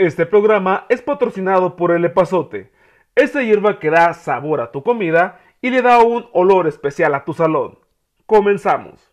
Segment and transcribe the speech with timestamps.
[0.00, 2.72] Este programa es patrocinado por el epazote,
[3.14, 7.22] esa hierba que da sabor a tu comida y le da un olor especial a
[7.26, 7.78] tu salón.
[8.24, 9.12] Comenzamos.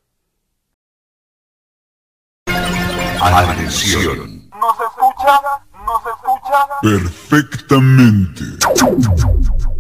[3.22, 4.50] Atención.
[4.50, 5.42] ¿Nos escucha?
[5.86, 6.58] ¿Nos escucha?
[6.82, 8.44] Perfectamente.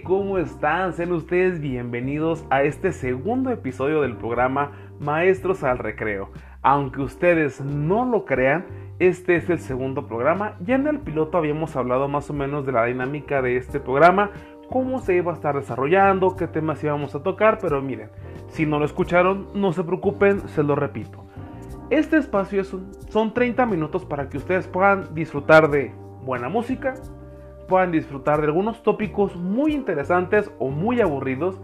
[0.00, 0.94] ¿Cómo están?
[0.94, 6.30] Sean ustedes bienvenidos a este segundo episodio del programa Maestros al Recreo.
[6.62, 8.64] Aunque ustedes no lo crean,
[9.00, 10.56] este es el segundo programa.
[10.64, 14.30] Ya en el piloto habíamos hablado más o menos de la dinámica de este programa,
[14.70, 18.08] cómo se iba a estar desarrollando, qué temas íbamos a tocar, pero miren,
[18.48, 21.26] si no lo escucharon, no se preocupen, se lo repito.
[21.90, 22.74] Este espacio es
[23.10, 25.92] son 30 minutos para que ustedes puedan disfrutar de
[26.24, 26.94] buena música,
[27.68, 31.60] puedan disfrutar de algunos tópicos muy interesantes o muy aburridos,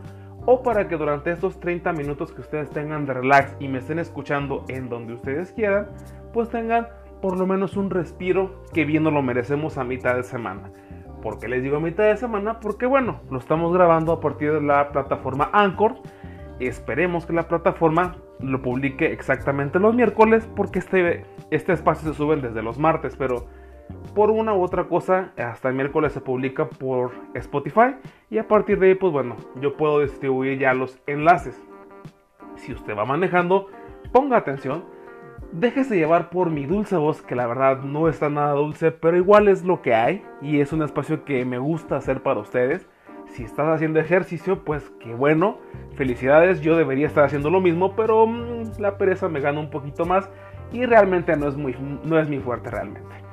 [0.47, 3.99] o para que durante estos 30 minutos que ustedes tengan de relax y me estén
[3.99, 5.89] escuchando en donde ustedes quieran,
[6.33, 6.89] pues tengan
[7.21, 10.71] por lo menos un respiro que bien nos lo merecemos a mitad de semana.
[11.23, 12.61] ¿Por qué les digo a mitad de semana?
[12.61, 15.97] Porque bueno, lo estamos grabando a partir de la plataforma Anchor.
[16.61, 22.37] Esperemos que la plataforma lo publique exactamente los miércoles porque este, este espacio se sube
[22.37, 23.47] desde los martes, pero
[24.15, 27.97] por una u otra cosa, hasta el miércoles se publica por Spotify
[28.31, 31.61] y a partir de ahí, pues bueno, yo puedo distribuir ya los enlaces.
[32.57, 33.69] Si usted va manejando,
[34.13, 34.85] ponga atención,
[35.53, 39.49] déjese llevar por mi dulce voz, que la verdad no está nada dulce, pero igual
[39.49, 42.89] es lo que hay y es un espacio que me gusta hacer para ustedes.
[43.29, 45.59] Si estás haciendo ejercicio, pues qué bueno,
[45.95, 50.07] felicidades, yo debería estar haciendo lo mismo, pero mm, la pereza me gana un poquito
[50.07, 50.31] más
[50.73, 53.28] y realmente no es, muy, no es mi fuerte realmente.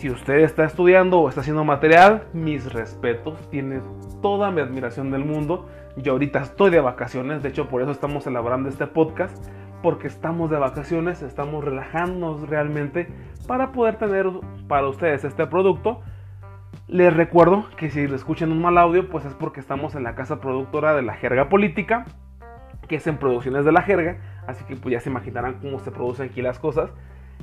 [0.00, 3.82] Si usted está estudiando o está haciendo material, mis respetos, tiene
[4.22, 5.68] toda mi admiración del mundo.
[5.98, 9.36] Yo ahorita estoy de vacaciones, de hecho por eso estamos elaborando este podcast,
[9.82, 13.08] porque estamos de vacaciones, estamos relajándonos realmente
[13.46, 14.24] para poder tener
[14.68, 16.00] para ustedes este producto.
[16.88, 20.14] Les recuerdo que si le escuchan un mal audio, pues es porque estamos en la
[20.14, 22.06] casa productora de la jerga política,
[22.88, 25.90] que es en Producciones de la Jerga, así que pues ya se imaginarán cómo se
[25.90, 26.90] producen aquí las cosas.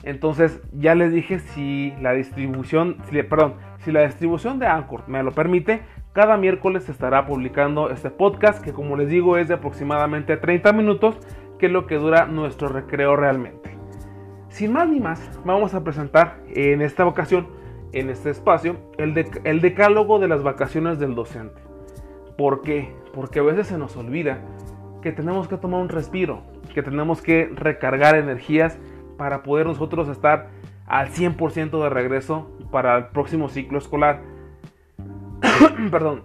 [0.03, 2.97] Entonces ya les dije si la distribución,
[3.30, 5.81] perdón, si la distribución de Anchor me lo permite,
[6.13, 11.19] cada miércoles estará publicando este podcast que como les digo es de aproximadamente 30 minutos,
[11.59, 13.78] que es lo que dura nuestro recreo realmente.
[14.50, 17.47] Sin más ni más, vamos a presentar en esta ocasión,
[17.91, 19.13] en este espacio, el,
[19.44, 21.62] el decálogo de las vacaciones del docente.
[22.38, 22.96] ¿Por qué?
[23.13, 24.41] Porque a veces se nos olvida
[25.02, 26.41] que tenemos que tomar un respiro,
[26.74, 28.80] que tenemos que recargar energías
[29.17, 30.47] para poder nosotros estar
[30.85, 34.22] al 100% de regreso para el próximo ciclo escolar.
[35.91, 36.23] Perdón.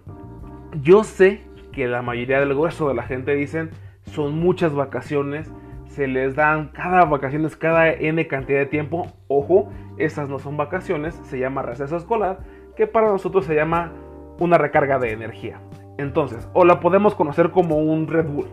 [0.80, 1.42] Yo sé
[1.72, 3.70] que la mayoría del grueso de la gente dicen
[4.04, 5.50] son muchas vacaciones,
[5.86, 9.06] se les dan cada vacaciones, cada N cantidad de tiempo.
[9.28, 12.40] Ojo, esas no son vacaciones, se llama receso escolar,
[12.76, 13.92] que para nosotros se llama
[14.38, 15.60] una recarga de energía.
[15.98, 18.48] Entonces, o la podemos conocer como un Red Bull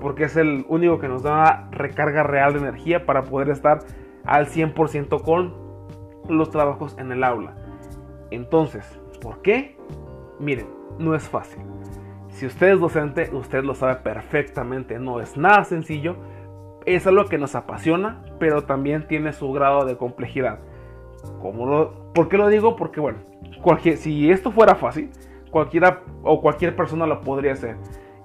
[0.00, 3.80] porque es el único que nos da recarga real de energía para poder estar
[4.24, 5.54] al 100% con
[6.28, 7.54] los trabajos en el aula.
[8.30, 9.76] Entonces, ¿por qué?
[10.38, 10.66] Miren,
[10.98, 11.62] no es fácil.
[12.28, 16.16] Si usted es docente, usted lo sabe perfectamente, no es nada sencillo,
[16.84, 20.60] es algo que nos apasiona, pero también tiene su grado de complejidad.
[21.40, 22.76] ¿Cómo lo, ¿Por qué lo digo?
[22.76, 23.18] Porque bueno,
[23.96, 25.10] si esto fuera fácil,
[25.50, 27.76] cualquiera o cualquier persona lo podría hacer.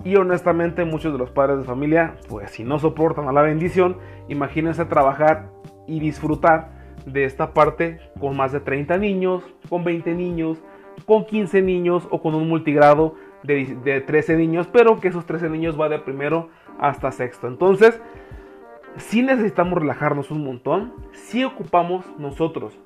[0.03, 3.97] Y honestamente muchos de los padres de familia, pues si no soportan a la bendición,
[4.29, 5.49] imagínense trabajar
[5.87, 6.71] y disfrutar
[7.05, 10.63] de esta parte con más de 30 niños, con 20 niños,
[11.05, 15.49] con 15 niños o con un multigrado de, de 13 niños, pero que esos 13
[15.49, 16.49] niños va de primero
[16.79, 17.47] hasta sexto.
[17.47, 18.01] Entonces,
[18.97, 22.77] si necesitamos relajarnos un montón, si ocupamos nosotros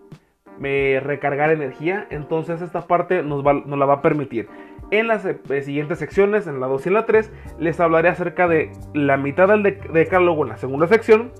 [0.64, 4.48] eh, recargar energía, entonces esta parte nos, va, la va a permitir.
[4.92, 8.48] En las eh, siguientes secciones, en la 2 y en la 3, les hablaré acerca
[8.48, 11.32] de la mitad del decálogo en la segunda sección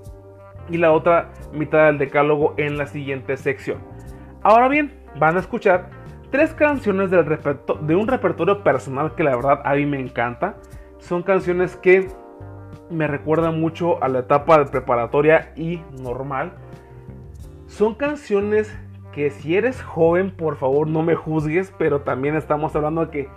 [0.68, 3.78] y la otra mitad del decálogo en la siguiente sección.
[4.42, 5.90] Ahora bien, van a escuchar
[6.30, 7.24] tres canciones del
[7.82, 10.56] de un repertorio personal que la verdad a mí me encanta.
[10.98, 12.08] Son canciones que
[12.90, 16.52] me recuerdan mucho a la etapa de preparatoria y normal.
[17.66, 18.72] Son canciones
[19.16, 23.28] que si eres joven, por favor no me juzgues, pero también estamos hablando de que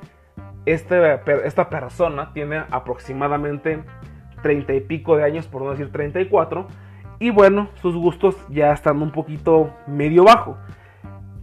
[0.66, 3.86] este, esta persona tiene aproximadamente
[4.44, 6.68] 30 y pico de años, por no decir 34,
[7.20, 10.58] y bueno, sus gustos ya están un poquito medio bajo.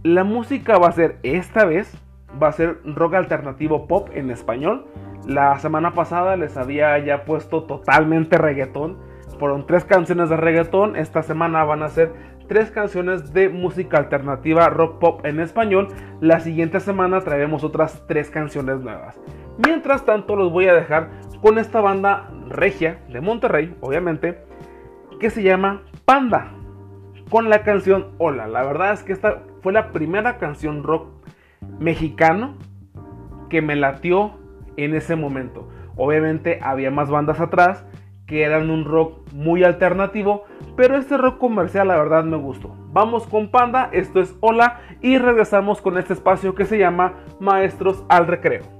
[0.03, 1.97] La música va a ser esta vez,
[2.41, 4.85] va a ser rock alternativo pop en español.
[5.25, 8.99] La semana pasada les había ya puesto totalmente reggaetón.
[9.39, 10.95] Fueron tres canciones de reggaetón.
[10.95, 15.89] Esta semana van a ser tres canciones de música alternativa rock pop en español.
[16.21, 19.19] La siguiente semana traeremos otras tres canciones nuevas.
[19.57, 21.09] Mientras tanto los voy a dejar
[21.41, 24.43] con esta banda regia de Monterrey, obviamente,
[25.19, 26.51] que se llama Panda.
[27.29, 28.47] Con la canción Hola.
[28.47, 31.09] La verdad es que esta fue la primera canción rock
[31.79, 32.55] mexicano
[33.49, 34.39] que me latió
[34.77, 35.67] en ese momento.
[35.95, 37.85] Obviamente había más bandas atrás
[38.27, 40.43] que eran un rock muy alternativo,
[40.75, 42.75] pero este rock comercial la verdad me gustó.
[42.91, 48.03] Vamos con Panda, esto es Hola y regresamos con este espacio que se llama Maestros
[48.09, 48.77] al Recreo.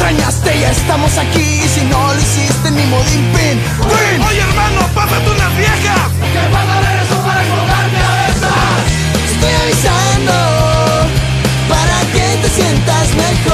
[0.00, 4.22] extrañaste y estamos aquí Si no lo hiciste ni modín pin ¡Win!
[4.22, 6.08] Oye hermano, pásate unas viejas.
[6.32, 9.30] Que vas a ver eso para colgarte a esas.
[9.30, 10.32] Estoy avisando
[11.68, 13.49] Para que te sientas mejor.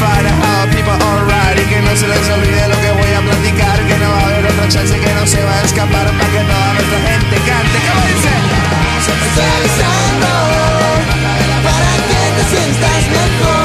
[0.00, 1.60] fire up, people alright.
[1.60, 4.26] Y que no se les olvide lo que voy a platicar Que no va a
[4.26, 7.78] haber otra chance que no se va a escapar Para que toda nuestra gente cante.
[7.86, 8.32] ¿Cómo dice?
[9.04, 10.30] Se me está avisando
[11.66, 13.59] Para que te sientas mejor.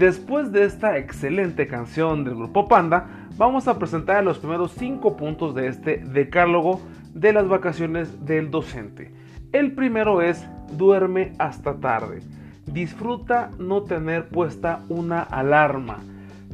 [0.00, 5.54] Después de esta excelente canción del grupo Panda, vamos a presentar los primeros 5 puntos
[5.54, 6.80] de este decálogo
[7.12, 9.12] de las vacaciones del docente.
[9.52, 12.20] El primero es duerme hasta tarde.
[12.64, 15.98] Disfruta no tener puesta una alarma.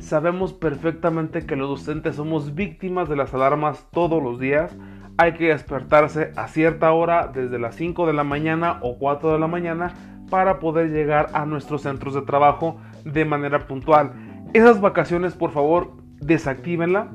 [0.01, 4.77] Sabemos perfectamente que los docentes somos víctimas de las alarmas todos los días.
[5.19, 9.39] Hay que despertarse a cierta hora desde las 5 de la mañana o 4 de
[9.39, 14.13] la mañana para poder llegar a nuestros centros de trabajo de manera puntual.
[14.53, 17.09] Esas vacaciones, por favor, desactívenla.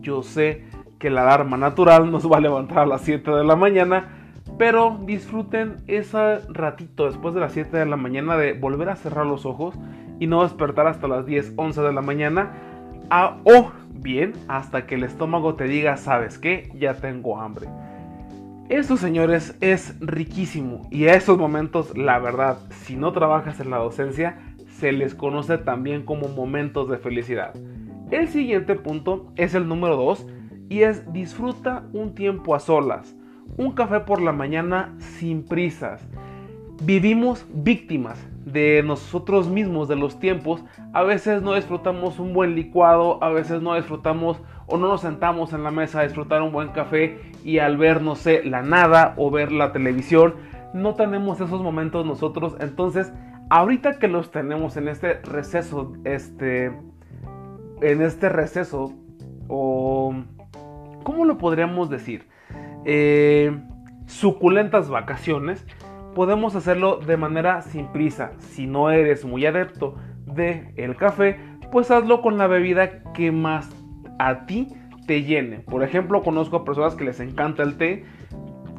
[0.00, 0.64] Yo sé
[0.98, 4.18] que la alarma natural nos va a levantar a las 7 de la mañana,
[4.58, 9.24] Pero disfruten ese ratito después de las 7 de la mañana de volver a cerrar
[9.24, 9.74] los ojos
[10.20, 12.52] y no despertar hasta las 10, 11 de la mañana.
[13.08, 16.70] A, o bien hasta que el estómago te diga, ¿sabes qué?
[16.74, 17.68] Ya tengo hambre.
[18.68, 20.86] Eso, señores, es riquísimo.
[20.90, 24.38] Y a esos momentos, la verdad, si no trabajas en la docencia,
[24.78, 27.54] se les conoce también como momentos de felicidad.
[28.10, 30.26] El siguiente punto es el número 2
[30.68, 33.14] y es disfruta un tiempo a solas.
[33.56, 36.06] Un café por la mañana sin prisas.
[36.82, 40.64] Vivimos víctimas de nosotros mismos, de los tiempos.
[40.92, 44.40] A veces no disfrutamos un buen licuado, a veces no disfrutamos
[44.72, 48.00] o no nos sentamos en la mesa a disfrutar un buen café y al ver,
[48.00, 50.34] no sé, la nada o ver la televisión,
[50.72, 52.56] no tenemos esos momentos nosotros.
[52.58, 53.12] Entonces,
[53.50, 56.72] ahorita que los tenemos en este receso, este
[57.82, 58.94] en este receso,
[59.46, 60.14] o
[61.02, 62.26] ¿cómo lo podríamos decir?
[62.86, 63.54] Eh,
[64.06, 65.66] suculentas vacaciones,
[66.14, 68.32] podemos hacerlo de manera sin prisa.
[68.38, 71.38] Si no eres muy adepto de el café,
[71.70, 73.68] pues hazlo con la bebida que más
[74.22, 74.68] a ti
[75.06, 75.58] te llene.
[75.58, 78.04] Por ejemplo, conozco a personas que les encanta el té,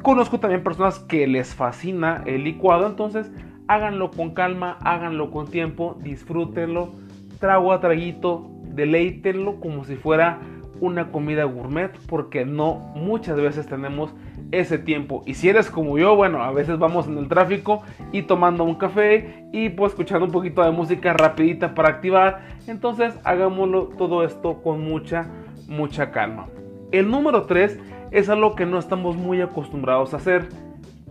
[0.02, 3.30] conozco también personas que les fascina el licuado, entonces
[3.68, 6.92] háganlo con calma, háganlo con tiempo, disfrútenlo,
[7.40, 10.40] trago a traguito, deleítenlo como si fuera
[10.80, 14.14] una comida gourmet porque no muchas veces tenemos
[14.60, 15.22] ese tiempo.
[15.26, 17.82] Y si eres como yo bueno a veces vamos en el tráfico
[18.12, 22.42] y tomando un café y pues escuchando un poquito de música rapidita para activar.
[22.66, 25.28] Entonces hagámoslo todo esto con mucha
[25.68, 26.46] mucha calma.
[26.92, 27.78] El número 3
[28.10, 30.48] es algo que no estamos muy acostumbrados a hacer.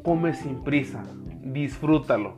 [0.03, 1.03] Come sin prisa.
[1.41, 2.37] Disfrútalo.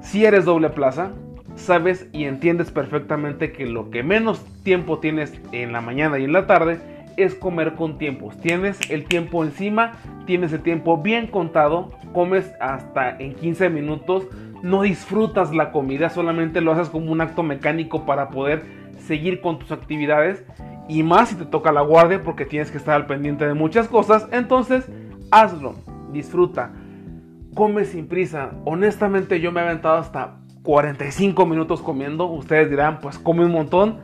[0.00, 1.12] Si eres doble plaza
[1.54, 6.32] sabes y entiendes perfectamente que lo que menos tiempo tienes en la mañana y en
[6.32, 6.80] la tarde
[7.16, 8.36] es comer con tiempos.
[8.38, 9.92] Tienes el tiempo encima,
[10.26, 14.26] tienes el tiempo bien contado, comes hasta en 15 minutos,
[14.62, 18.64] no disfrutas la comida, solamente lo haces como un acto mecánico para poder
[18.98, 20.44] seguir con tus actividades
[20.88, 23.88] y más si te toca la guardia porque tienes que estar al pendiente de muchas
[23.88, 24.88] cosas, entonces
[25.30, 25.74] hazlo,
[26.12, 26.72] disfruta,
[27.54, 28.52] come sin prisa.
[28.64, 32.26] Honestamente yo me he aventado hasta 45 minutos comiendo.
[32.26, 33.98] Ustedes dirán, pues come un montón.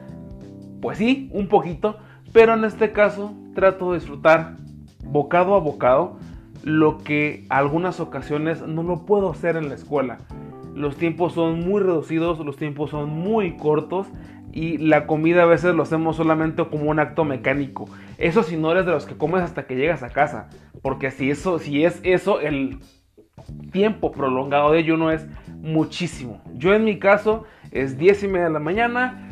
[0.81, 1.99] Pues sí, un poquito.
[2.39, 4.59] Pero en este caso trato de disfrutar
[5.03, 6.21] bocado a bocado
[6.63, 10.19] lo que algunas ocasiones no lo puedo hacer en la escuela.
[10.73, 14.07] Los tiempos son muy reducidos, los tiempos son muy cortos
[14.53, 17.87] y la comida a veces lo hacemos solamente como un acto mecánico.
[18.19, 20.49] Eso si no eres de los que comes hasta que llegas a casa,
[20.81, 22.79] porque si eso si es eso el
[23.73, 25.27] tiempo prolongado de ayuno es
[25.61, 26.41] muchísimo.
[26.55, 29.28] Yo en mi caso es 10 y media de la mañana,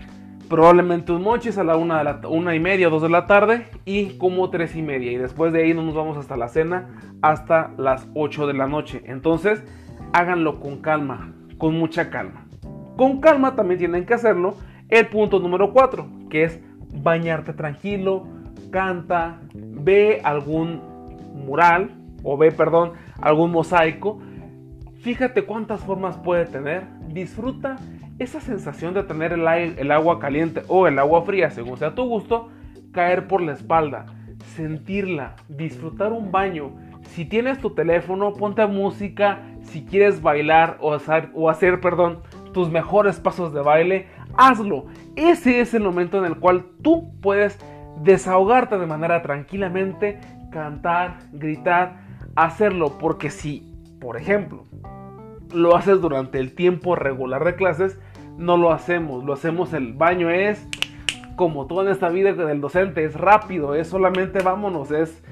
[0.49, 4.51] probablemente un mochis a la una, una y media, 2 de la tarde y como
[4.51, 5.13] 3 y media.
[5.13, 6.89] Y después de ahí nos vamos hasta la cena
[7.23, 9.03] hasta las 8 de la noche.
[9.07, 9.63] Entonces
[10.13, 12.47] háganlo con calma, con mucha calma.
[12.97, 14.57] Con calma también tienen que hacerlo
[14.89, 16.61] el punto número 4, que es
[17.03, 18.27] bañarte tranquilo,
[18.71, 20.81] canta, ve algún
[21.35, 21.91] mural
[22.23, 24.21] o ve, perdón, algún mosaico
[25.07, 26.83] Fíjate cuántas formas puede tener.
[27.07, 27.77] Disfruta
[28.19, 32.49] esa sensación de tener el, agua caliente o el agua fría, según sea tu gusto,
[32.93, 34.07] caer por la espalda,
[34.55, 36.73] sentirla, disfrutar un baño.
[37.11, 39.43] Si tienes tu teléfono, ponte música.
[39.63, 44.07] Si quieres bailar o hacer, o hacer perdón, tus mejores pasos de baile,
[44.37, 44.87] hazlo.
[45.15, 47.59] Ese es el momento en el cual tú puedes
[48.03, 50.21] desahogarte de manera tranquilamente,
[50.51, 52.01] cantar, gritar,
[52.35, 52.97] hacerlo.
[52.99, 54.65] Porque si, por ejemplo,
[55.53, 57.99] lo haces durante el tiempo regular de clases,
[58.37, 59.25] no lo hacemos.
[59.25, 60.67] Lo hacemos, el baño es
[61.37, 65.23] como todo en esta vida del docente, es rápido, es solamente vámonos, es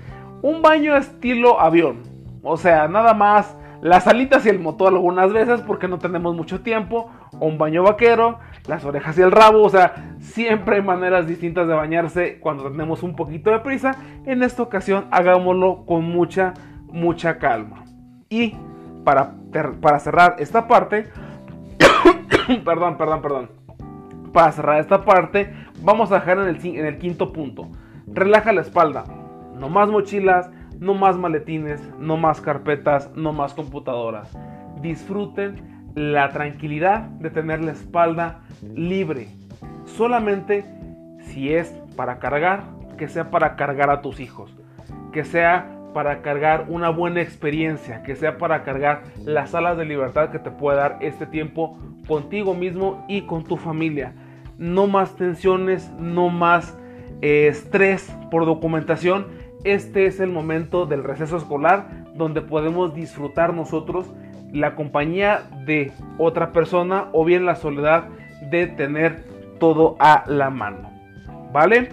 [0.42, 2.02] un baño estilo avión.
[2.42, 6.60] O sea, nada más las alitas y el motor algunas veces porque no tenemos mucho
[6.60, 11.66] tiempo, un baño vaquero, las orejas y el rabo, o sea, siempre hay maneras distintas
[11.66, 13.96] de bañarse cuando tenemos un poquito de prisa.
[14.26, 16.54] En esta ocasión hagámoslo con mucha,
[16.92, 17.84] mucha calma.
[18.28, 18.54] Y
[19.04, 19.34] para,
[19.80, 21.08] para cerrar esta parte,
[22.64, 23.50] perdón, perdón, perdón.
[24.32, 26.48] Para cerrar esta parte, vamos a dejar en
[26.86, 27.68] el, quinto punto.
[28.06, 29.04] Relaja la espalda.
[29.58, 34.36] No más mochilas, no más maletines, no más carpetas, no más computadoras.
[34.80, 38.40] Disfruten la tranquilidad de tener la espalda
[38.74, 39.28] libre.
[39.84, 40.64] Solamente
[41.20, 42.64] si es para cargar,
[42.98, 44.56] que sea para cargar a tus hijos.
[45.12, 50.28] Que sea para cargar una buena experiencia, que sea para cargar las alas de libertad
[50.28, 54.12] que te puede dar este tiempo contigo mismo y con tu familia.
[54.58, 56.76] No más tensiones, no más
[57.22, 59.28] eh, estrés por documentación.
[59.64, 64.12] Este es el momento del receso escolar donde podemos disfrutar nosotros
[64.52, 68.04] la compañía de otra persona o bien la soledad
[68.50, 69.24] de tener
[69.58, 70.90] todo a la mano.
[71.52, 71.88] ¿Vale?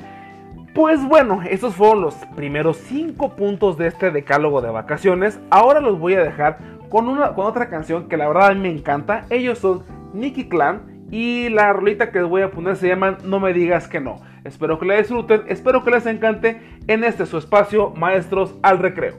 [0.74, 5.40] Pues bueno, estos fueron los primeros 5 puntos de este decálogo de vacaciones.
[5.50, 6.60] Ahora los voy a dejar
[6.90, 9.26] con, una, con otra canción que la verdad me encanta.
[9.30, 13.42] Ellos son Nicky Clan y la rolita que les voy a poner se llama No
[13.42, 14.16] me digas que no.
[14.46, 19.18] Espero que la disfruten, espero que les encante en este su espacio Maestros al Recreo.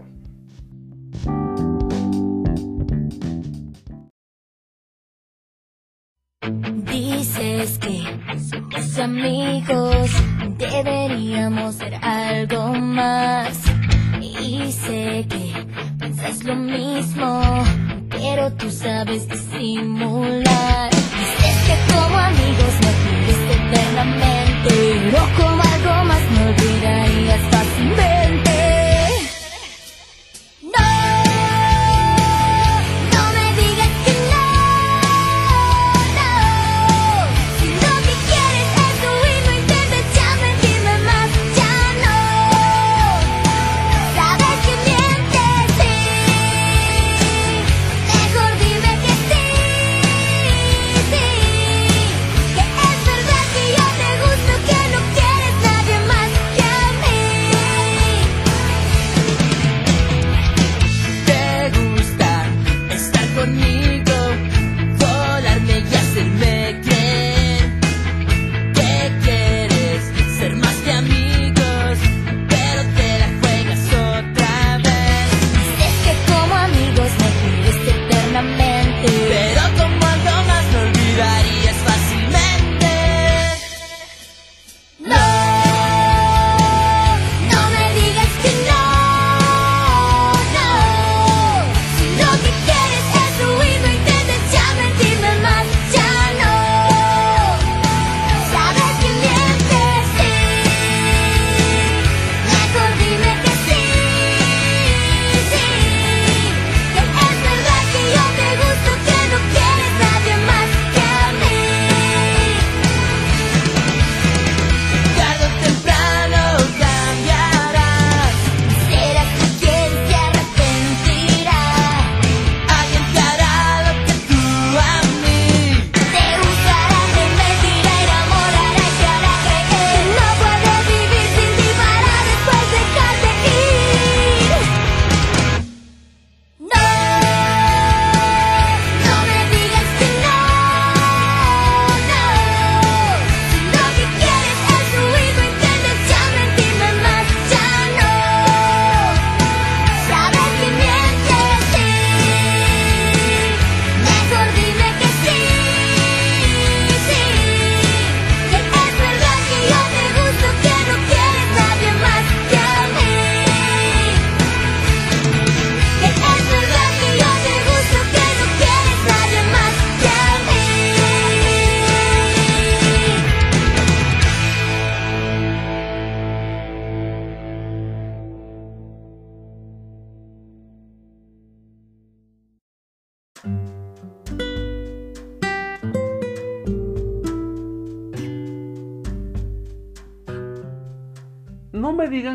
[6.91, 8.05] Dices que
[8.39, 9.92] somos amigos,
[11.43, 13.59] deberíamos ser algo más.
[14.21, 15.53] Y sé que
[15.99, 17.65] piensas lo mismo,
[18.11, 20.91] pero tú sabes disimular.
[20.91, 28.22] Dices que como amigos me quieres eternamente, pero como algo más me olvidarías fácilmente.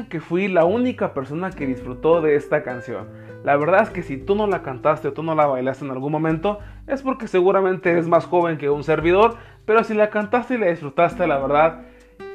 [0.10, 3.08] Que fui la única persona que disfrutó de esta canción.
[3.44, 5.92] La verdad es que si tú no la cantaste o tú no la bailaste en
[5.92, 10.56] algún momento, es porque seguramente eres más joven que un servidor, pero si la cantaste
[10.56, 11.86] y la disfrutaste, la verdad,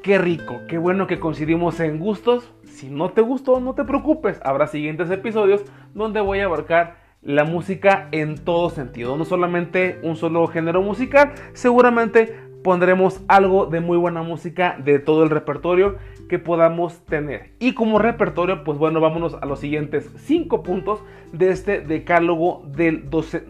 [0.03, 2.53] qué rico, qué bueno que coincidimos en gustos.
[2.65, 7.45] Si no te gustó, no te preocupes, habrá siguientes episodios donde voy a abarcar la
[7.45, 13.97] música en todo sentido, no solamente un solo género musical, seguramente pondremos algo de muy
[13.97, 15.97] buena música de todo el repertorio
[16.29, 17.53] que podamos tener.
[17.59, 23.09] Y como repertorio, pues bueno, vámonos a los siguientes 5 puntos de este decálogo, del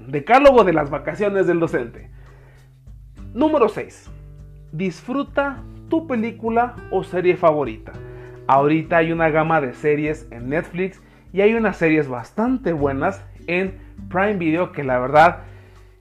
[0.09, 2.11] decálogo de las vacaciones del docente.
[3.35, 4.11] Número 6.
[4.73, 7.93] Disfruta tu película o serie favorita.
[8.47, 11.01] Ahorita hay una gama de series en Netflix
[11.33, 15.45] y hay unas series bastante buenas en Prime Video que la verdad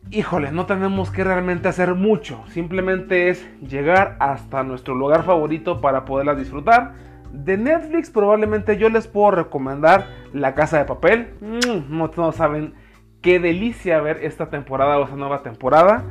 [0.10, 2.44] híjole, no tenemos que realmente hacer mucho.
[2.48, 6.94] Simplemente es llegar hasta nuestro lugar favorito para poderlas disfrutar.
[7.32, 11.30] De Netflix probablemente yo les puedo recomendar La Casa de Papel.
[11.40, 12.74] Mm, no, saben
[13.22, 16.04] qué delicia ver esta temporada o esta nueva temporada.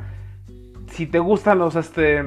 [0.87, 2.23] Si te gustan los este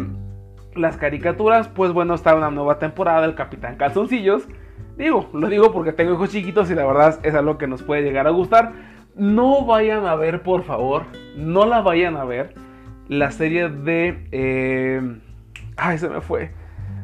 [0.75, 4.49] las caricaturas, pues bueno, está una nueva temporada del Capitán Calzoncillos.
[4.97, 8.03] Digo, lo digo porque tengo hijos chiquitos y la verdad es algo que nos puede
[8.03, 8.73] llegar a gustar.
[9.17, 11.05] No vayan a ver, por favor,
[11.37, 12.55] no la vayan a ver,
[13.07, 14.27] la serie de...
[14.33, 15.21] eh,
[15.77, 16.51] ay, se me fue.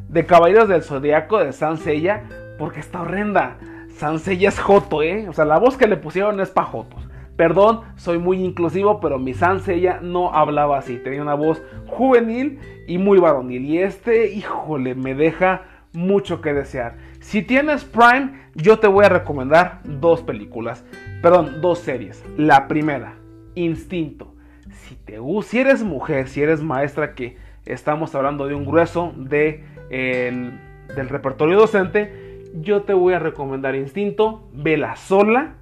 [0.08, 2.24] De Caballeros del Zodiaco de Sansella,
[2.58, 3.58] porque está horrenda.
[3.94, 5.28] Sansella es Joto, ¿eh?
[5.28, 7.08] O sea, la voz que le pusieron es pa' Jotos.
[7.36, 10.96] Perdón, soy muy inclusivo, pero mi Sansella no hablaba así.
[10.96, 13.64] Tenía una voz juvenil y muy varonil.
[13.64, 16.96] Y este, híjole, me deja mucho que desear.
[17.20, 20.84] Si tienes Prime, yo te voy a recomendar dos películas.
[21.22, 22.24] Perdón, dos series.
[22.36, 23.14] La primera,
[23.54, 24.34] Instinto.
[24.70, 29.64] Si, te, si eres mujer, si eres maestra, que estamos hablando de un grueso de,
[29.90, 30.58] el-
[30.94, 34.48] del repertorio docente, yo te voy a recomendar Instinto.
[34.52, 35.54] Vela sola.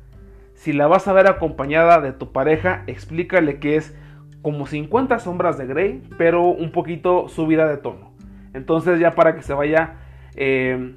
[0.54, 3.96] Si la vas a ver acompañada de tu pareja, explícale que es
[4.42, 8.12] como 50 sombras de Grey, pero un poquito subida de tono.
[8.54, 9.94] Entonces ya para que se vaya
[10.40, 10.94] eh,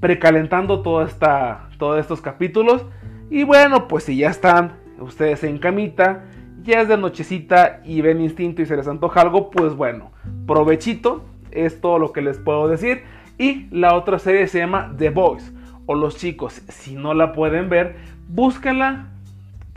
[0.00, 2.84] precalentando esta, todos estos capítulos.
[3.30, 6.24] Y bueno, pues si ya están ustedes en camita,
[6.64, 10.10] ya es de nochecita y ven instinto y se les antoja algo, pues bueno,
[10.44, 13.04] provechito, es todo lo que les puedo decir.
[13.38, 15.52] Y la otra serie se llama The Boys,
[15.86, 16.60] o Los Chicos.
[16.68, 17.96] Si no la pueden ver,
[18.28, 19.06] búsquenla,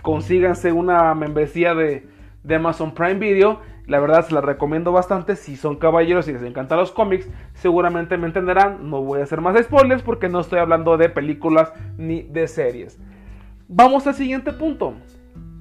[0.02, 2.08] consíganse una membresía de,
[2.44, 3.60] de Amazon Prime Video.
[3.86, 5.36] La verdad se la recomiendo bastante.
[5.36, 8.90] Si son caballeros y les encantan los cómics, seguramente me entenderán.
[8.90, 13.00] No voy a hacer más spoilers porque no estoy hablando de películas ni de series.
[13.68, 14.94] Vamos al siguiente punto.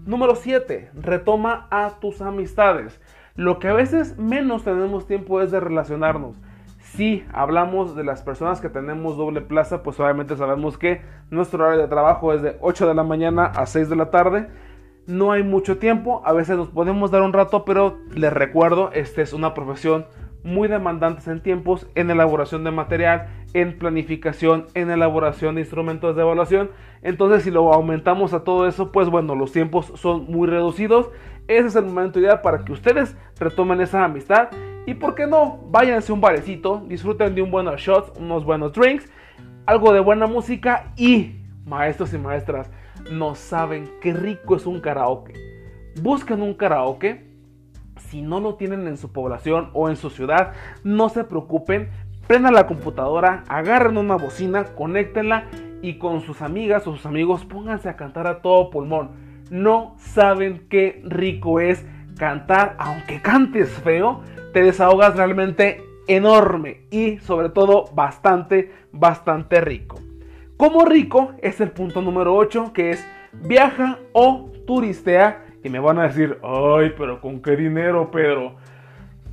[0.05, 0.91] Número 7.
[0.95, 3.01] Retoma a tus amistades.
[3.35, 6.37] Lo que a veces menos tenemos tiempo es de relacionarnos.
[6.79, 11.83] Si hablamos de las personas que tenemos doble plaza, pues obviamente sabemos que nuestro horario
[11.83, 14.49] de trabajo es de 8 de la mañana a 6 de la tarde.
[15.07, 19.21] No hay mucho tiempo, a veces nos podemos dar un rato, pero les recuerdo, esta
[19.23, 20.07] es una profesión
[20.45, 26.23] muy demandante en tiempos, en elaboración de material, en planificación, en elaboración de instrumentos de
[26.23, 26.71] evaluación.
[27.03, 31.11] Entonces, si lo aumentamos a todo eso, pues bueno, los tiempos son muy reducidos.
[31.49, 34.49] Ese es el momento ideal para que ustedes retomen esa amistad.
[34.87, 38.73] Y por qué no, váyanse a un barecito, disfruten de un buenos shots, unos buenos
[38.73, 39.09] drinks,
[39.67, 41.37] algo de buena música y,
[41.67, 42.71] maestros y maestras,
[43.13, 45.35] no saben qué rico es un karaoke.
[46.01, 47.31] Busquen un karaoke.
[47.97, 50.53] Si no lo tienen en su población o en su ciudad,
[50.85, 51.91] no se preocupen.
[52.27, 55.45] Prendan la computadora, agarren una bocina, conéctenla
[55.83, 59.11] y con sus amigas o sus amigos pónganse a cantar a todo pulmón.
[59.51, 61.85] No saben qué rico es
[62.17, 64.23] cantar, aunque cantes feo,
[64.53, 69.99] te desahogas realmente enorme y sobre todo bastante, bastante rico.
[70.57, 75.99] Como rico es el punto número 8 que es viaja o turistea y me van
[75.99, 78.57] a decir, ay, pero ¿con qué dinero, Pedro?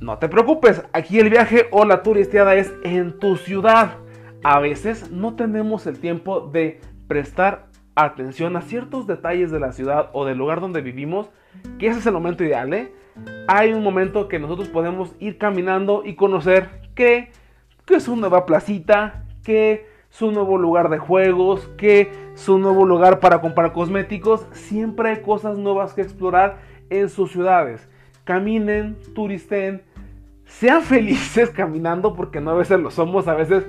[0.00, 3.98] No te preocupes, aquí el viaje o la turisteada es en tu ciudad.
[4.42, 10.10] A veces no tenemos el tiempo de prestar atención a ciertos detalles de la ciudad
[10.12, 11.30] o del lugar donde vivimos,
[11.78, 12.92] que ese es el momento ideal, ¿eh?
[13.48, 17.30] Hay un momento que nosotros podemos ir caminando y conocer que,
[17.84, 22.62] que es una nueva placita, que es un nuevo lugar de juegos, que es un
[22.62, 24.46] nuevo lugar para comprar cosméticos.
[24.52, 26.58] Siempre hay cosas nuevas que explorar
[26.90, 27.88] en sus ciudades.
[28.24, 29.82] Caminen, turisten,
[30.44, 33.64] sean felices caminando porque no a veces lo somos, a veces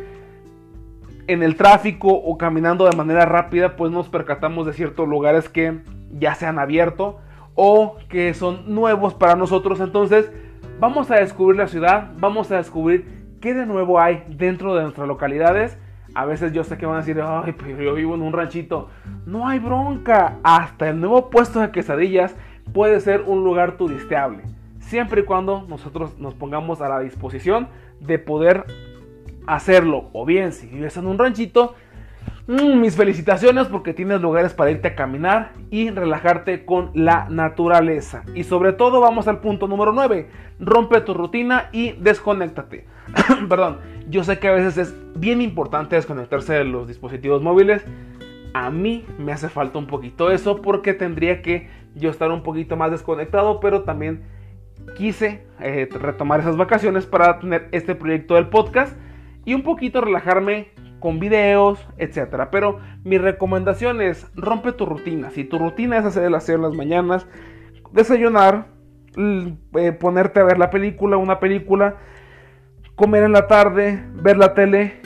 [1.27, 5.79] en el tráfico o caminando de manera rápida pues nos percatamos de ciertos lugares que
[6.19, 7.19] ya se han abierto
[7.55, 9.79] o que son nuevos para nosotros.
[9.79, 10.31] Entonces
[10.79, 15.07] vamos a descubrir la ciudad, vamos a descubrir qué de nuevo hay dentro de nuestras
[15.07, 15.77] localidades.
[16.13, 18.89] A veces yo sé que van a decir, ay, pero yo vivo en un ranchito.
[19.25, 20.37] No hay bronca.
[20.43, 22.35] Hasta el nuevo puesto de quesadillas
[22.73, 24.43] puede ser un lugar turisteable.
[24.79, 27.69] Siempre y cuando nosotros nos pongamos a la disposición
[27.99, 28.65] de poder
[29.47, 30.09] hacerlo.
[30.11, 31.75] O bien, si vives en un ranchito,
[32.47, 38.23] mm, mis felicitaciones porque tienes lugares para irte a caminar y relajarte con la naturaleza.
[38.35, 40.29] Y sobre todo vamos al punto número 9.
[40.59, 42.85] Rompe tu rutina y desconéctate.
[43.49, 47.85] Perdón, yo sé que a veces es bien importante desconectarse de los dispositivos móviles.
[48.53, 52.75] A mí me hace falta un poquito eso porque tendría que yo estar un poquito
[52.75, 54.23] más desconectado, pero también
[54.95, 58.97] quise eh, retomar esas vacaciones para tener este proyecto del podcast
[59.45, 60.69] y un poquito relajarme
[60.99, 62.51] con videos, etcétera.
[62.51, 65.29] Pero mi recomendación es rompe tu rutina.
[65.31, 67.27] Si tu rutina es hacer el aseo en las mañanas,
[67.91, 68.67] desayunar,
[69.17, 71.97] eh, ponerte a ver la película, una película,
[72.95, 75.01] comer en la tarde, ver la tele,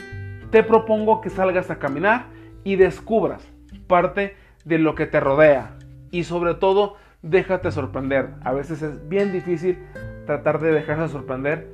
[0.50, 2.26] te propongo que salgas a caminar
[2.64, 3.46] y descubras
[3.86, 5.76] parte de lo que te rodea
[6.10, 8.30] y sobre todo déjate sorprender.
[8.42, 9.78] A veces es bien difícil
[10.26, 11.68] tratar de dejarse sorprender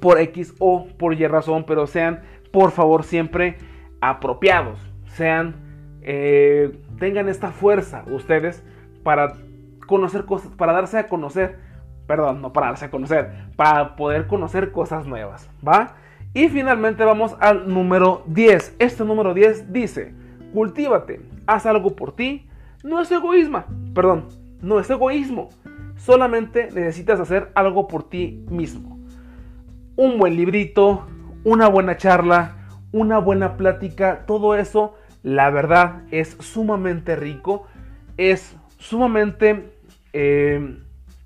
[0.00, 2.22] por X o por Y razón, pero sean
[2.52, 3.56] por favor siempre
[4.00, 5.56] apropiados, sean,
[6.02, 8.62] eh, tengan esta fuerza ustedes
[9.02, 9.34] para
[9.86, 11.58] conocer cosas, para darse a conocer,
[12.06, 15.94] perdón, no para darse a conocer, para poder conocer cosas nuevas, ¿va?
[16.32, 18.76] Y finalmente vamos al número 10.
[18.78, 20.14] Este número 10 dice,
[20.52, 22.48] cultívate, haz algo por ti,
[22.82, 23.64] no es egoísmo,
[23.94, 24.28] perdón,
[24.60, 25.50] no es egoísmo,
[25.96, 28.98] solamente necesitas hacer algo por ti mismo.
[29.96, 31.06] Un buen librito,
[31.44, 32.56] una buena charla,
[32.90, 37.66] una buena plática, todo eso, la verdad, es sumamente rico,
[38.16, 39.72] es sumamente
[40.12, 40.78] eh,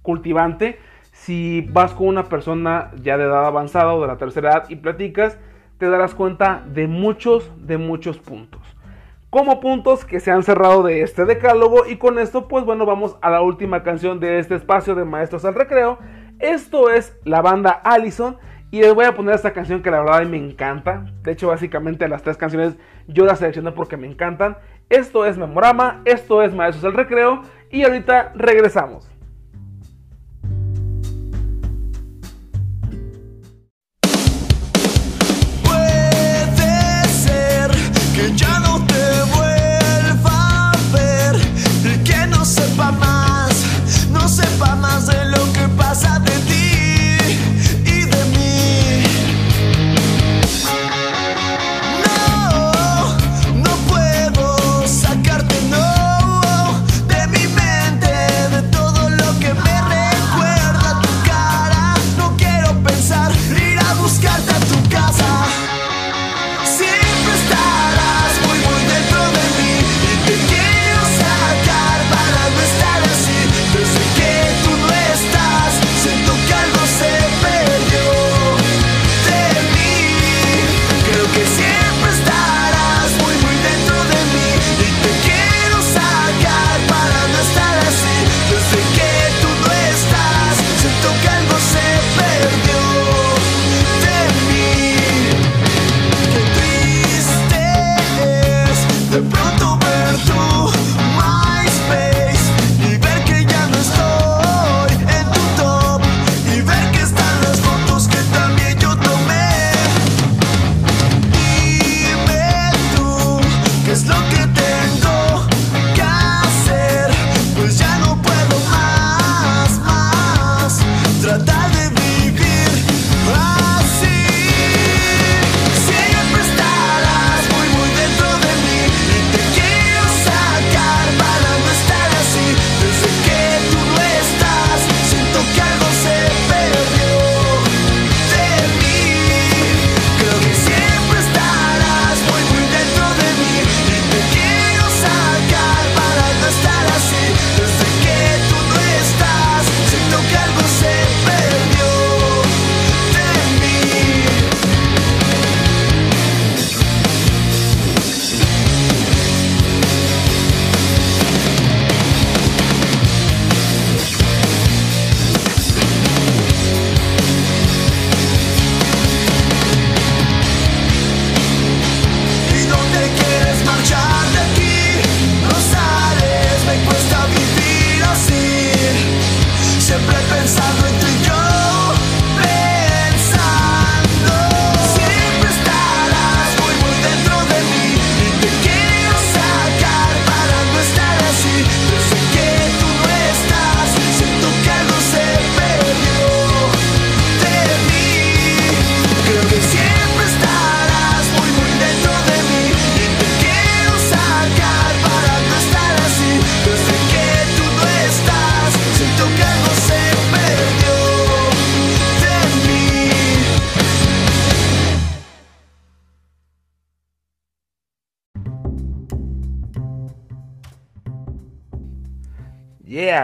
[0.08, 0.78] cultivante.
[1.12, 4.76] Si vas con una persona ya de edad avanzada o de la tercera edad y
[4.76, 5.38] platicas,
[5.76, 8.62] te darás cuenta de muchos, de muchos puntos.
[9.28, 13.18] Como puntos que se han cerrado de este decálogo y con esto pues bueno vamos
[13.20, 15.98] a la última canción de este espacio de Maestros al Recreo.
[16.38, 18.38] Esto es la banda Allison
[18.70, 21.04] y les voy a poner esta canción que la verdad me encanta.
[21.22, 24.56] De hecho básicamente las tres canciones yo las seleccioné porque me encantan.
[24.88, 29.17] Esto es Memorama, esto es Maestros al Recreo y ahorita regresamos.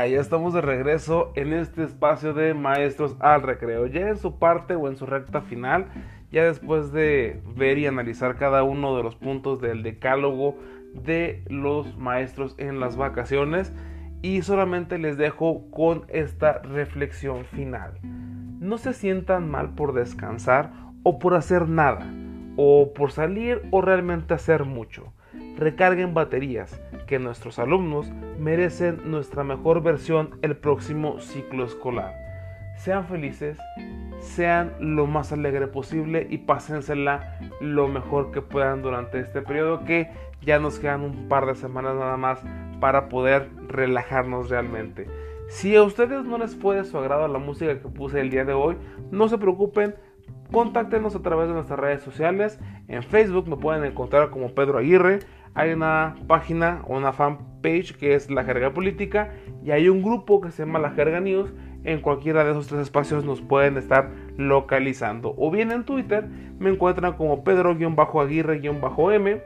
[0.06, 3.86] Ya estamos de regreso en este espacio de Maestros al Recreo.
[3.86, 5.86] Ya en su parte o en su recta final,
[6.30, 10.58] ya después de ver y analizar cada uno de los puntos del decálogo
[10.92, 13.72] de los maestros en las vacaciones.
[14.20, 17.98] Y solamente les dejo con esta reflexión final.
[18.02, 20.70] No se sientan mal por descansar
[21.02, 22.06] o por hacer nada,
[22.56, 25.12] o por salir o realmente hacer mucho.
[25.56, 32.14] Recarguen baterías, que nuestros alumnos merecen nuestra mejor versión el próximo ciclo escolar.
[32.76, 33.56] sean felices,
[34.18, 40.10] sean lo más alegre posible y pásensela lo mejor que puedan durante este periodo que
[40.42, 42.40] ya nos quedan un par de semanas nada más
[42.80, 45.06] para poder relajarnos realmente.
[45.48, 48.44] Si a ustedes no les fue de su agrado la música que puse el día
[48.44, 48.76] de hoy,
[49.10, 49.94] no se preocupen,
[50.50, 52.58] contáctenos a través de nuestras redes sociales.
[52.88, 55.20] En Facebook me pueden encontrar como Pedro Aguirre.
[55.54, 59.30] Hay una página o una fanpage que es La Jerga Política
[59.64, 61.52] y hay un grupo que se llama La Jerga News.
[61.84, 65.34] En cualquiera de esos tres espacios nos pueden estar localizando.
[65.36, 66.26] O bien en Twitter
[66.58, 69.42] me encuentran como Pedro-Aguirre-M.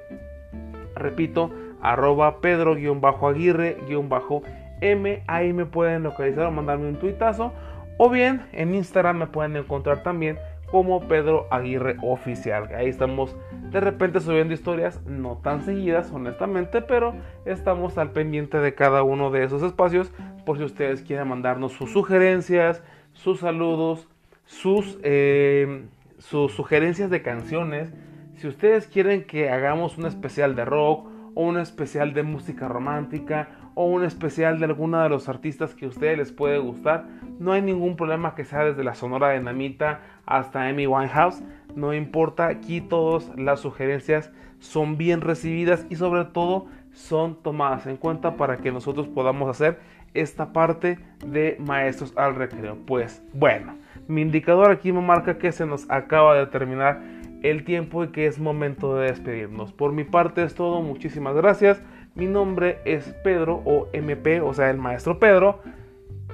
[0.94, 1.50] Repito,
[1.82, 5.22] arroba Pedro-Aguirre-M.
[5.26, 7.52] Ahí me pueden localizar o mandarme un tuitazo.
[7.98, 10.38] O bien en Instagram me pueden encontrar también
[10.70, 12.68] como Pedro Aguirre Oficial.
[12.74, 13.36] Ahí estamos
[13.70, 19.30] de repente subiendo historias, no tan seguidas honestamente, pero estamos al pendiente de cada uno
[19.30, 20.12] de esos espacios
[20.44, 24.08] por si ustedes quieren mandarnos sus sugerencias, sus saludos,
[24.44, 25.86] sus, eh,
[26.18, 27.92] sus sugerencias de canciones.
[28.36, 33.48] Si ustedes quieren que hagamos un especial de rock o un especial de música romántica
[33.80, 37.04] o un especial de alguna de los artistas que a ustedes les puede gustar,
[37.38, 41.44] no hay ningún problema que sea desde la Sonora de Namita hasta Amy Winehouse.
[41.76, 47.98] No importa, aquí todas las sugerencias son bien recibidas y sobre todo son tomadas en
[47.98, 49.78] cuenta para que nosotros podamos hacer
[50.12, 52.76] esta parte de maestros al recreo.
[52.84, 53.76] Pues bueno,
[54.08, 57.00] mi indicador aquí me marca que se nos acaba de terminar
[57.42, 59.72] el tiempo y que es momento de despedirnos.
[59.72, 61.80] Por mi parte es todo, muchísimas gracias.
[62.18, 65.60] Mi nombre es Pedro o MP, o sea, el maestro Pedro.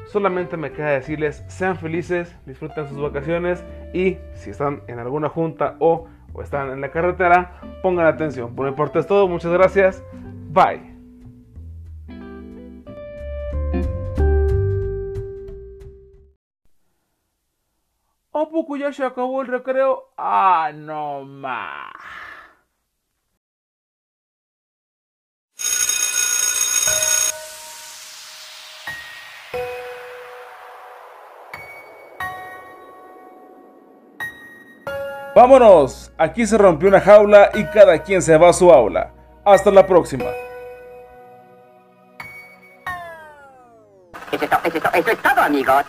[0.06, 5.76] Solamente me queda decirles, sean felices, disfruten sus vacaciones y si están en alguna junta
[5.80, 6.08] o,
[6.42, 8.56] están en la carretera, pongan atención.
[8.56, 10.02] Por mi parte es todo, muchas gracias.
[10.48, 10.94] Bye.
[18.32, 20.14] ¿A poco ya se acabó el recreo?
[20.16, 22.23] Ah, no más.
[35.34, 39.10] Vámonos, aquí se rompió una jaula y cada quien se va a su aula.
[39.44, 40.26] Hasta la próxima.
[44.30, 45.84] Eso es, todo, eso es todo, amigos.